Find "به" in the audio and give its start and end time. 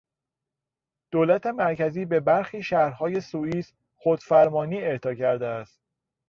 2.05-2.19